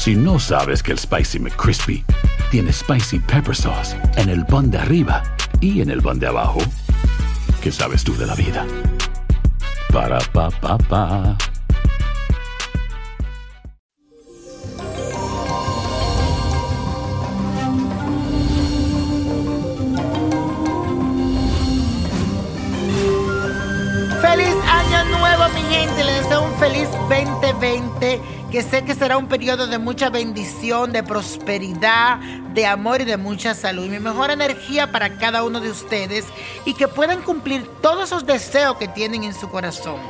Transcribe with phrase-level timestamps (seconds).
[0.00, 2.02] Si no sabes que el Spicy McCrispy
[2.50, 5.22] tiene Spicy Pepper Sauce en el pan de arriba
[5.60, 6.60] y en el pan de abajo,
[7.60, 8.66] ¿qué sabes tú de la vida?
[9.92, 11.36] Para, pa, pa, pa.
[24.22, 26.04] Feliz año nuevo, mi gente.
[26.04, 31.04] Les deseo un feliz 2020, que sé que será un periodo de mucha bendición, de
[31.04, 32.18] prosperidad,
[32.52, 33.84] de amor y de mucha salud.
[33.84, 36.24] Y mi mejor energía para cada uno de ustedes
[36.64, 40.00] y que puedan cumplir todos esos deseos que tienen en su corazón.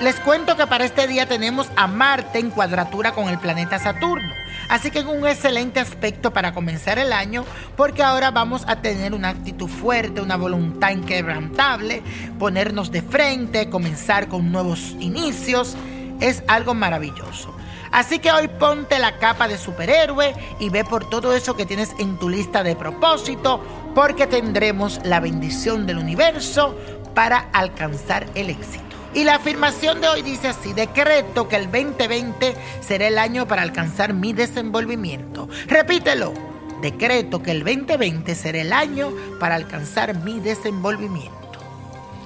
[0.00, 4.34] Les cuento que para este día tenemos a Marte en cuadratura con el planeta Saturno.
[4.68, 7.44] Así que es un excelente aspecto para comenzar el año
[7.76, 12.02] porque ahora vamos a tener una actitud fuerte, una voluntad inquebrantable,
[12.40, 15.76] ponernos de frente, comenzar con nuevos inicios.
[16.20, 17.54] Es algo maravilloso.
[17.94, 21.94] Así que hoy ponte la capa de superhéroe y ve por todo eso que tienes
[22.00, 23.62] en tu lista de propósito
[23.94, 26.76] porque tendremos la bendición del universo
[27.14, 28.82] para alcanzar el éxito.
[29.14, 33.62] Y la afirmación de hoy dice así, decreto que el 2020 será el año para
[33.62, 35.48] alcanzar mi desenvolvimiento.
[35.68, 36.34] Repítelo,
[36.82, 41.43] decreto que el 2020 será el año para alcanzar mi desenvolvimiento.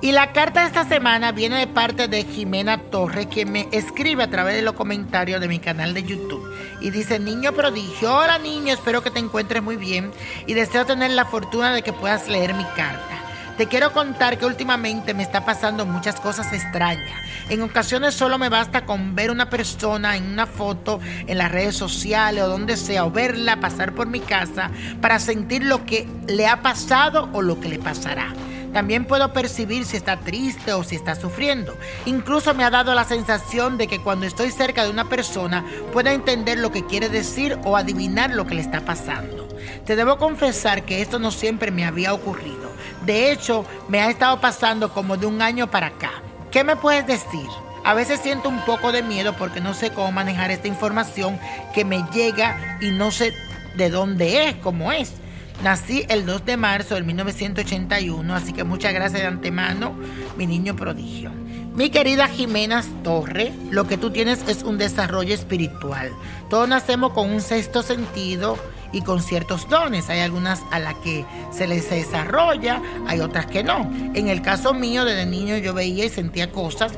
[0.01, 4.23] Y la carta de esta semana viene de parte de Jimena Torres, quien me escribe
[4.23, 6.55] a través de los comentarios de mi canal de YouTube.
[6.81, 10.13] Y dice, niño prodigio, hola niño, espero que te encuentres muy bien
[10.47, 13.19] y deseo tener la fortuna de que puedas leer mi carta.
[13.57, 17.11] Te quiero contar que últimamente me está pasando muchas cosas extrañas.
[17.49, 21.75] En ocasiones solo me basta con ver una persona en una foto en las redes
[21.75, 24.71] sociales o donde sea, o verla pasar por mi casa
[25.01, 28.33] para sentir lo que le ha pasado o lo que le pasará.
[28.73, 31.77] También puedo percibir si está triste o si está sufriendo.
[32.07, 36.11] Incluso me ha dado la sensación de que cuando estoy cerca de una persona puedo
[36.11, 39.49] entender lo que quiere decir o adivinar lo que le está pasando.
[39.85, 42.71] Te debo confesar que esto no siempre me había ocurrido.
[43.05, 46.13] De hecho, me ha estado pasando como de un año para acá.
[46.51, 47.49] ¿Qué me puedes decir?
[47.85, 51.41] A veces siento un poco de miedo porque no sé cómo manejar esta información
[51.75, 53.33] que me llega y no sé
[53.77, 55.15] de dónde es, cómo es.
[55.63, 59.93] Nací el 2 de marzo del 1981, así que muchas gracias de antemano,
[60.37, 61.33] mi niño prodigio.
[61.75, 66.13] Mi querida Jimena Torre, lo que tú tienes es un desarrollo espiritual.
[66.49, 68.57] Todos nacemos con un sexto sentido
[68.93, 70.09] y con ciertos dones.
[70.11, 73.91] Hay algunas a las que se les desarrolla, hay otras que no.
[74.15, 76.93] En el caso mío, desde niño yo veía y sentía cosas,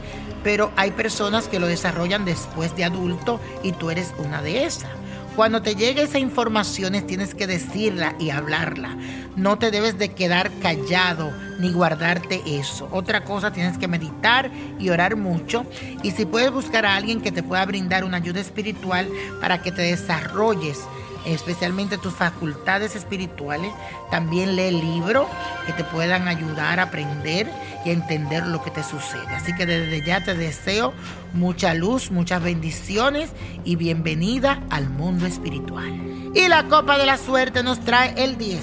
[0.45, 4.91] pero hay personas que lo desarrollan después de adulto y tú eres una de esas.
[5.37, 8.97] Cuando te llegue esa información tienes que decirla y hablarla.
[9.37, 12.89] No te debes de quedar callado ni guardarte eso.
[12.91, 15.65] Otra cosa, tienes que meditar y orar mucho.
[16.03, 19.09] Y si puedes buscar a alguien que te pueda brindar una ayuda espiritual
[19.41, 20.81] para que te desarrolles
[21.25, 23.73] especialmente tus facultades espirituales.
[24.11, 25.27] También lee libros
[25.67, 27.51] que te puedan ayudar a aprender
[27.85, 29.27] y a entender lo que te sucede.
[29.35, 30.93] Así que desde ya te deseo
[31.33, 33.31] mucha luz, muchas bendiciones
[33.65, 35.93] y bienvenida al mundo espiritual.
[36.35, 38.61] Y la copa de la suerte nos trae el 10,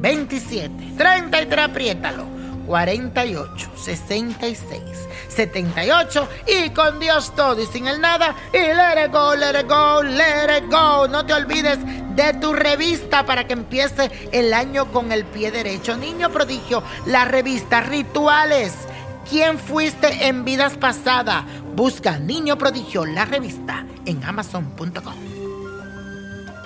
[0.00, 2.33] 27, 33, apriétalo.
[2.66, 4.82] 48 66
[5.28, 9.68] 78 y con Dios todo y sin el nada y let it go, let it
[9.68, 11.08] go, let it go.
[11.08, 11.78] No te olvides
[12.14, 15.96] de tu revista para que empiece el año con el pie derecho.
[15.96, 18.72] Niño prodigio, la revista Rituales.
[19.28, 21.44] ¿Quién fuiste en vidas pasadas?
[21.74, 25.33] Busca Niño Prodigio, la revista, en amazon.com.